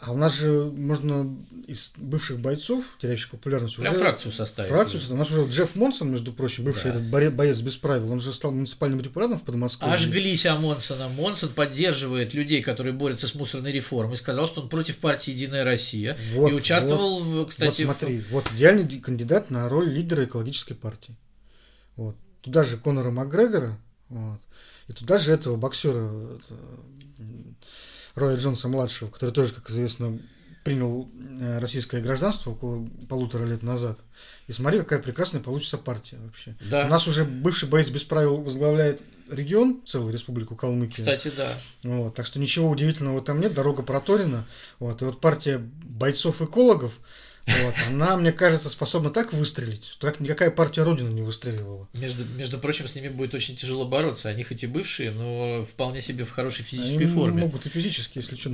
[0.00, 4.00] А у нас же можно из бывших бойцов, теряющих популярность, Прям уже...
[4.00, 4.70] фракцию составить.
[4.70, 5.20] Фракцию составить.
[5.20, 7.00] У нас уже Джефф Монсон, между прочим, бывший да.
[7.00, 9.92] этот боец без правил, он же стал муниципальным депутатом в Подмосковье.
[9.92, 11.08] Ожглись о Монсона.
[11.08, 14.16] Монсон поддерживает людей, которые борются с мусорной реформой.
[14.16, 16.16] Сказал, что он против партии «Единая Россия».
[16.32, 17.82] Вот, и участвовал, вот, в, кстати...
[17.82, 18.30] Вот смотри, в...
[18.30, 21.16] вот идеальный кандидат на роль лидера экологической партии.
[21.96, 22.16] Вот.
[22.42, 23.76] Туда же Конора Макгрегора,
[24.08, 24.38] вот.
[24.86, 26.54] и туда же этого боксера, это,
[28.18, 30.18] Роя Джонса-младшего, который тоже, как известно,
[30.64, 31.08] принял
[31.40, 33.98] э, российское гражданство около полутора лет назад.
[34.48, 36.56] И смотри, какая прекрасная получится партия вообще.
[36.70, 36.84] Да.
[36.84, 39.00] У нас уже бывший боец без правил возглавляет
[39.30, 41.04] регион, целую республику Калмыкия.
[41.04, 41.58] Кстати, да.
[41.82, 44.46] Вот, так что ничего удивительного там нет, дорога проторена.
[44.78, 46.98] Вот, и вот партия бойцов-экологов,
[47.62, 47.74] вот.
[47.88, 51.88] Она, мне кажется, способна так выстрелить, что так никакая партия Родина не выстреливала.
[51.92, 54.28] Между, между прочим, с ними будет очень тяжело бороться.
[54.28, 57.42] Они хоть и бывшие, но вполне себе в хорошей физической Они форме.
[57.42, 58.50] могут и физически, если что,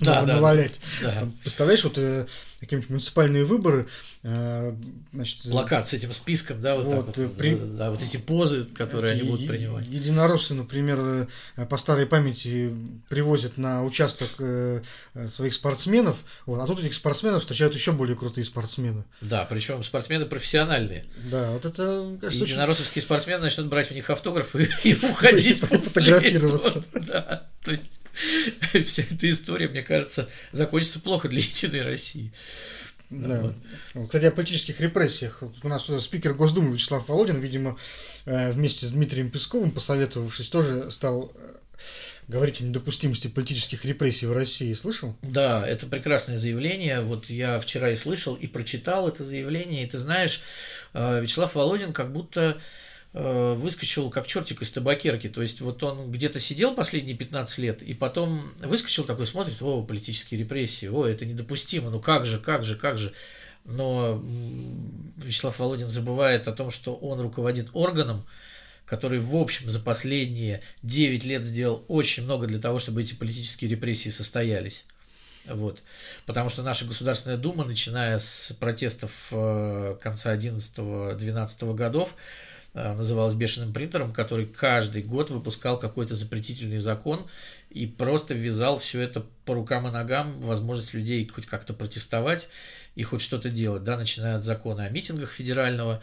[0.00, 0.80] да, навалять.
[1.02, 1.20] Да.
[1.20, 2.26] Там, представляешь, вот э,
[2.64, 3.86] какие-нибудь муниципальные выборы,
[4.22, 4.74] э,
[5.12, 7.54] значит, плакат с этим списком, да, вот, вот, так вот, при...
[7.54, 9.88] да, вот эти позы, которые эти они будут принимать.
[9.88, 12.74] Единороссы, например, э, по старой памяти
[13.08, 14.30] привозят на участок
[15.28, 19.04] своих спортсменов, вот, а тут этих спортсменов встречают еще более крутые крутые спортсмены.
[19.20, 21.06] Да, причем спортсмены профессиональные.
[21.30, 22.16] Да, вот это...
[22.20, 23.06] Кажется, и единороссовские очень...
[23.06, 26.84] спортсмены начнут брать у них автографы и уходить Фотографироваться.
[26.94, 28.00] Да, то есть
[28.86, 32.32] вся эта история, мне кажется, закончится плохо для Единой России.
[33.10, 33.52] Да.
[33.94, 34.06] Вот.
[34.06, 35.42] Кстати, о политических репрессиях.
[35.62, 37.76] У нас спикер Госдумы Вячеслав Володин, видимо,
[38.24, 41.54] э, вместе с Дмитрием Песковым, посоветовавшись, тоже стал э,
[42.28, 44.72] говорить о недопустимости политических репрессий в России.
[44.72, 45.16] Слышал?
[45.22, 47.02] Да, это прекрасное заявление.
[47.02, 49.84] Вот я вчера и слышал, и прочитал это заявление.
[49.84, 50.40] И ты знаешь,
[50.94, 52.60] э, Вячеслав Володин как будто э,
[53.14, 55.28] выскочил как чертик из табакерки.
[55.28, 59.82] То есть вот он где-то сидел последние 15 лет, и потом выскочил такой, смотрит, о,
[59.82, 63.12] политические репрессии, о, это недопустимо, ну как же, как же, как же.
[63.64, 64.22] Но
[65.16, 68.26] Вячеслав Володин забывает о том, что он руководит органом,
[68.84, 73.70] который, в общем, за последние 9 лет сделал очень много для того, чтобы эти политические
[73.70, 74.84] репрессии состоялись.
[75.46, 75.82] Вот.
[76.26, 82.14] Потому что наша Государственная Дума, начиная с протестов э, конца 11-12 годов,
[82.74, 87.26] э, называлась бешеным принтером, который каждый год выпускал какой-то запретительный закон
[87.70, 92.48] и просто ввязал все это по рукам и ногам, возможность людей хоть как-то протестовать
[92.94, 96.02] и хоть что-то делать, да, начиная от закона о митингах федерального,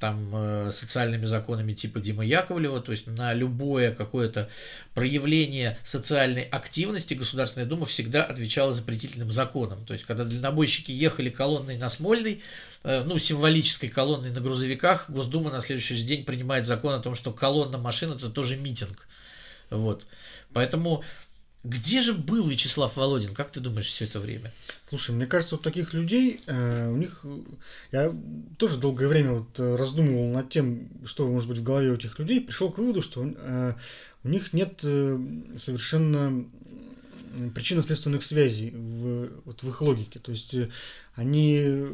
[0.00, 4.48] там э, социальными законами типа Димы Яковлева, то есть на любое какое-то
[4.94, 9.84] проявление социальной активности Государственная Дума всегда отвечала запретительным законом.
[9.84, 12.42] То есть когда дальнобойщики ехали колонной на Смольный,
[12.82, 17.14] э, ну, символической колонной на грузовиках, Госдума на следующий же день принимает закон о том,
[17.14, 19.06] что колонна машин это тоже митинг.
[19.68, 20.06] Вот.
[20.52, 21.04] Поэтому
[21.62, 24.52] где же был Вячеслав Володин, как ты думаешь, все это время?
[24.88, 27.24] Слушай, мне кажется, вот таких людей, э, у них,
[27.92, 28.14] я
[28.56, 32.18] тоже долгое время вот э, раздумывал над тем, что может быть в голове у этих
[32.18, 33.74] людей, пришел к выводу, что э,
[34.24, 35.18] у них нет э,
[35.58, 36.46] совершенно
[37.54, 40.18] причинно-следственных связей в, вот в их логике.
[40.18, 40.70] То есть э,
[41.14, 41.86] они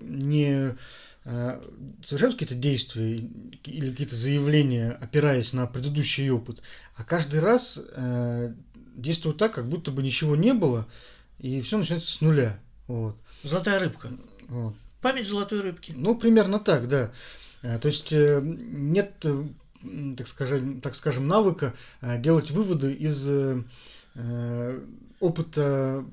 [0.00, 0.76] не
[1.24, 1.60] э,
[2.04, 3.16] совершают какие-то действия
[3.64, 6.62] или какие-то заявления, опираясь на предыдущий опыт,
[6.94, 7.80] а каждый раз
[9.00, 10.86] действуют так, как будто бы ничего не было,
[11.38, 12.58] и все начинается с нуля.
[12.86, 13.16] Вот.
[13.42, 14.10] Золотая рыбка.
[14.48, 14.74] Вот.
[15.00, 15.94] Память золотой рыбки.
[15.96, 17.12] Ну, примерно так, да.
[17.62, 19.24] То есть нет,
[20.16, 21.74] так скажем, так скажем, навыка
[22.18, 23.28] делать выводы из
[25.20, 26.04] опыта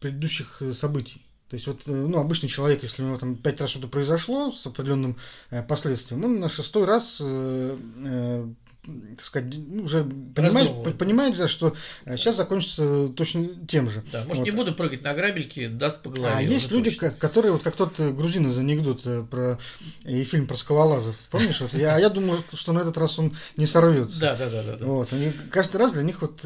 [0.00, 1.22] предыдущих событий.
[1.52, 4.66] То есть вот, ну, обычный человек, если у него там пять раз что-то произошло с
[4.66, 5.18] определенным
[5.50, 8.48] э, последствием, он на шестой раз э, э,
[8.84, 14.02] так сказать, уже понимает, понимает, да, что сейчас закончится точно тем же.
[14.10, 14.44] Да, может, вот.
[14.44, 16.34] не буду прыгать на грабельки, даст по голове.
[16.36, 17.10] А есть люди, точно.
[17.12, 19.60] которые, вот как тот грузин из анекдота про
[20.04, 21.14] и фильм про скалолазов.
[21.30, 21.60] Помнишь?
[21.60, 24.18] Вот, я, я думаю, что на этот раз он не сорвется.
[24.20, 24.84] Да, да, да, да.
[24.84, 26.44] Вот, и каждый раз для них вот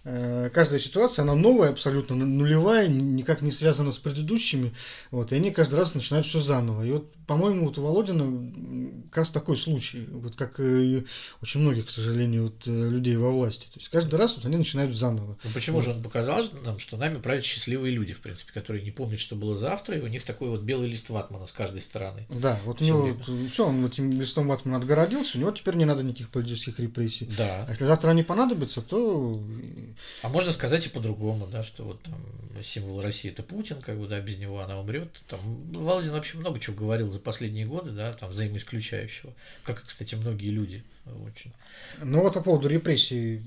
[0.03, 4.73] каждая ситуация, она новая, абсолютно нулевая, никак не связана с предыдущими,
[5.11, 6.83] вот, и они каждый раз начинают все заново.
[6.83, 11.05] И вот, по-моему, вот у Володина как раз такой случай, вот как и
[11.41, 13.67] очень многих, к сожалению, вот, э, людей во власти.
[13.67, 15.37] То есть каждый раз вот они начинают заново.
[15.43, 15.85] Ну почему вот.
[15.85, 19.35] же он показал нам, что нами правят счастливые люди, в принципе, которые не помнят, что
[19.35, 22.25] было завтра, и у них такой вот белый лист ватмана с каждой стороны.
[22.29, 25.85] Да, вот у него вот, все, он этим листом ватмана отгородился, у него теперь не
[25.85, 27.29] надо никаких политических репрессий.
[27.37, 27.65] Да.
[27.67, 29.39] А если завтра они понадобятся, то
[30.21, 32.15] а можно сказать и по-другому, да, что вот там
[32.63, 35.09] символ России это Путин, как бы, да, без него она умрет.
[35.27, 35.39] Там
[35.71, 40.83] Володин вообще много чего говорил за последние годы, да, там взаимоисключающего, как, кстати, многие люди
[41.27, 41.51] очень.
[42.03, 43.41] Ну вот по поводу репрессий.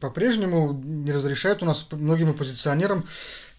[0.00, 3.06] По-прежнему не разрешают у нас многим оппозиционерам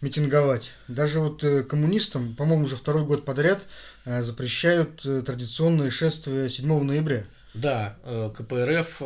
[0.02, 0.72] митинговать.
[0.88, 3.62] Даже вот э, коммунистам, по-моему, уже второй год подряд
[4.06, 7.26] э, запрещают э, традиционные шествия 7 ноября.
[7.54, 9.02] Да, КПРФ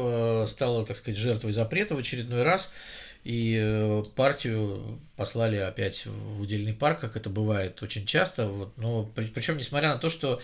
[0.48, 2.70] стала, так сказать, жертвой запрета в очередной раз.
[3.26, 8.48] И э, партию послали опять в удельный парк, как это бывает очень часто.
[8.48, 10.42] Вот, но при, причем, несмотря на то, что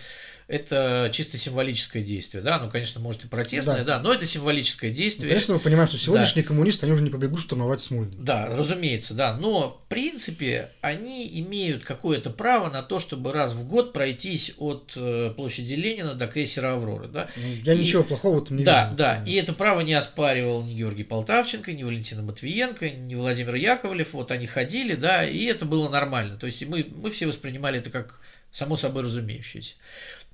[0.48, 4.90] это чисто символическое действие, да, ну, конечно, может и протестное, да, да но это символическое
[4.90, 5.28] действие.
[5.28, 6.48] Ну, конечно, мы понимаем, что сегодняшние да.
[6.48, 8.16] коммунисты, они уже не побегут штурмовать Смольный.
[8.18, 13.66] Да, разумеется, да, но в принципе они имеют какое-то право на то, чтобы раз в
[13.66, 17.28] год пройтись от э, площади Ленина до крейсера Авроры, да.
[17.36, 18.96] Ну, я и, ничего плохого в этом не да, вижу.
[18.96, 23.54] Да, да, и это право не оспаривал ни Георгий Полтавченко, ни Валентина Матвиенко, ни Владимир
[23.54, 27.78] Яковлев, вот они ходили, да, и это было нормально, то есть мы, мы все воспринимали
[27.78, 29.74] это как само собой разумеющееся.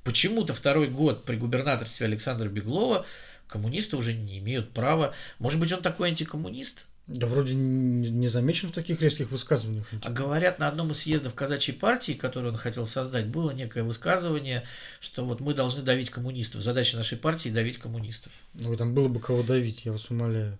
[0.04, 3.06] Почему-то второй год при губернаторстве Александра Беглова
[3.46, 5.14] коммунисты уже не имеют права.
[5.38, 6.84] Может быть, он такой антикоммунист?
[7.08, 9.86] Да вроде не замечен в таких резких высказываниях.
[10.02, 14.64] А говорят, на одном из съездов казачьей партии, который он хотел создать, было некое высказывание,
[15.00, 16.60] что вот мы должны давить коммунистов.
[16.60, 18.30] Задача нашей партии– давить коммунистов.
[18.52, 20.58] Ну, там было бы кого давить, я вас умоляю.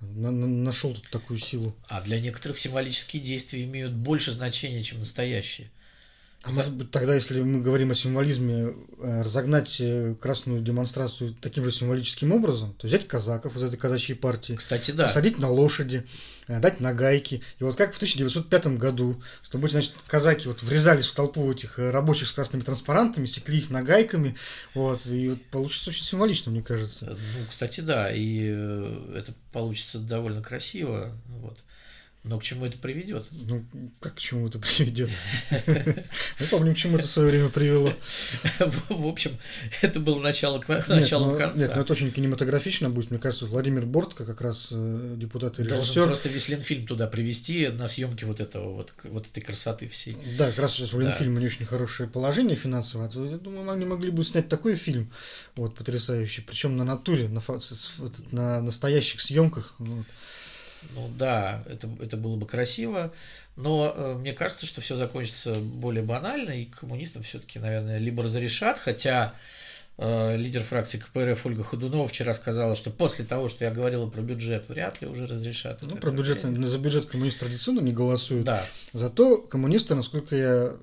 [0.00, 1.74] На, на, нашел тут такую силу.
[1.88, 5.70] А для некоторых символические действия имеют больше значения, чем настоящие.
[6.46, 11.64] А может быть тогда, если мы говорим о символизме, э, разогнать э, красную демонстрацию таким
[11.64, 15.04] же символическим образом, то взять казаков из этой казачьей партии, Кстати, да.
[15.04, 16.06] посадить на лошади,
[16.46, 17.42] э, дать на гайки.
[17.58, 22.28] И вот как в 1905 году, чтобы, значит, казаки вот врезались в толпу этих рабочих
[22.28, 24.36] с красными транспарантами, секли их нагайками,
[24.72, 27.06] вот, и вот получится очень символично, мне кажется.
[27.06, 28.44] Ну, кстати, да, и
[29.16, 31.58] это получится довольно красиво, вот.
[32.26, 33.28] Но к чему это приведет?
[33.30, 33.64] Ну,
[34.00, 35.10] как к чему это приведет?
[35.66, 37.92] Мы помним, к чему это в свое время привело.
[38.88, 39.38] В общем,
[39.80, 41.62] это было начало к началу ну, конца.
[41.62, 43.12] Нет, но это очень кинематографично будет.
[43.12, 46.06] Мне кажется, Владимир Бортко, как раз э, депутат и режиссер.
[46.06, 50.16] просто весь Ленфильм туда привести на съемки вот этого вот, вот этой красоты всей.
[50.36, 53.08] Да, как раз сейчас у Ленфильма не очень хорошее положение финансовое.
[53.08, 55.12] А я думаю, они могли бы снять такой фильм,
[55.54, 57.40] вот, потрясающий, причем на натуре, на,
[58.32, 59.76] на настоящих съемках.
[59.78, 60.06] Вот.
[60.94, 63.12] Ну да, это, это было бы красиво,
[63.56, 68.78] но э, мне кажется, что все закончится более банально, и коммунистам все-таки, наверное, либо разрешат,
[68.78, 69.34] хотя
[69.98, 74.20] э, лидер фракции КПРФ Ольга Ходунова вчера сказала, что после того, что я говорила про
[74.20, 75.78] бюджет, вряд ли уже разрешат.
[75.82, 78.44] Ну, про бюджет, за бюджет коммунисты традиционно не голосуют.
[78.44, 78.64] Да.
[78.92, 80.76] Зато коммунисты, насколько я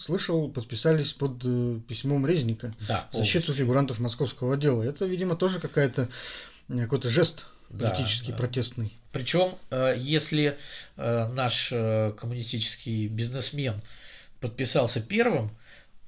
[0.00, 4.82] слышал, подписались под э, письмом Резника да, в защиту фигурантов московского дела.
[4.82, 6.08] Это, видимо, тоже какая-то
[6.68, 8.44] какой-то жест политический, да, да.
[8.44, 8.92] протестный.
[9.12, 10.58] Причем, э, если
[10.96, 13.80] э, наш э, коммунистический бизнесмен
[14.40, 15.50] подписался первым,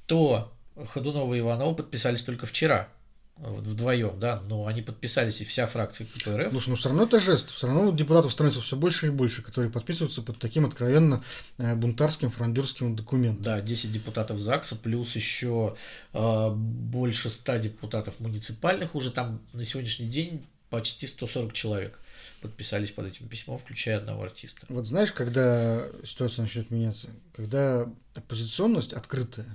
[0.07, 2.88] то Ходунова и Иванова подписались только вчера
[3.37, 6.53] вдвоем, да, но они подписались и вся фракция КПРФ.
[6.53, 9.70] Слушай, ну все равно это жест, все равно депутатов становится все больше и больше, которые
[9.70, 11.25] подписываются под таким откровенно
[11.59, 13.42] бунтарским фрондерским документом.
[13.42, 15.77] Да, 10 депутатов ЗАГСа, плюс еще
[16.13, 22.00] э, больше 100 депутатов муниципальных, уже там на сегодняшний день почти 140 человек
[22.40, 24.66] подписались под этим письмом, включая одного артиста.
[24.70, 29.54] Вот знаешь, когда ситуация начнет меняться, когда оппозиционность открытая,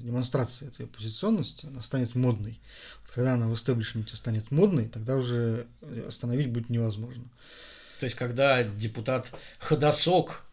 [0.00, 2.60] демонстрация этой оппозиционности, она станет модной.
[3.02, 5.66] Вот когда она в истеблишменте станет модной, тогда уже
[6.06, 7.24] остановить будет невозможно.
[7.98, 10.44] То есть, когда депутат Ходосок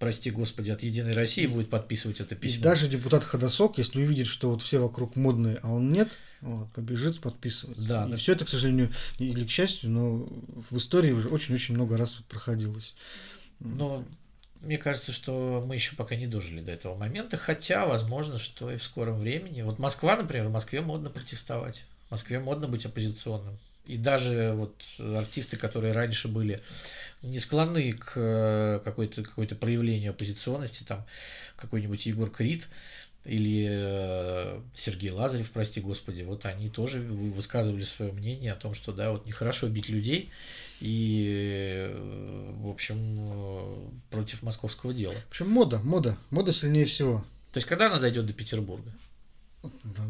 [0.00, 2.58] прости господи, от Единой России будет подписывать это письмо.
[2.58, 6.72] И даже депутат Ходосок, если увидит, что вот все вокруг модные, а он нет, вот,
[6.72, 7.78] побежит подписывать.
[7.86, 8.16] Да, и да.
[8.16, 10.26] все это, к сожалению, или к счастью, но
[10.70, 12.94] в истории уже очень-очень много раз проходилось.
[13.60, 14.04] Но
[14.62, 18.76] мне кажется, что мы еще пока не дожили до этого момента, хотя, возможно, что и
[18.76, 19.60] в скором времени.
[19.60, 23.58] Вот Москва, например, в Москве модно протестовать, в Москве модно быть оппозиционным.
[23.86, 26.60] И даже вот артисты, которые раньше были
[27.22, 31.04] не склонны к э, какой-то какой проявлению оппозиционности, там
[31.56, 32.68] какой-нибудь Егор Крид
[33.24, 38.92] или э, Сергей Лазарев, прости господи, вот они тоже высказывали свое мнение о том, что
[38.92, 40.30] да, вот нехорошо бить людей
[40.80, 45.14] и, э, в общем, против московского дела.
[45.14, 47.24] В общем, мода, мода, мода сильнее всего.
[47.52, 48.90] То есть, когда она дойдет до Петербурга?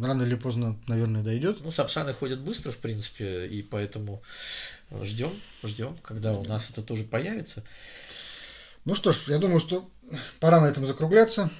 [0.01, 1.59] Рано или поздно, наверное, дойдет.
[1.61, 4.22] Ну, сапсаны ходят быстро, в принципе, и поэтому
[5.03, 5.32] ждем,
[5.64, 7.64] ждем, когда у нас это тоже появится.
[8.84, 9.90] Ну что ж, я думаю, что
[10.38, 11.51] пора на этом закругляться.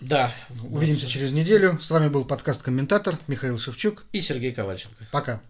[0.00, 0.32] Да.
[0.70, 1.78] Увидимся через неделю.
[1.82, 5.08] С вами был подкаст «Комментатор» Михаил Шевчук и Сергей Ковальченко.
[5.12, 5.42] Пока.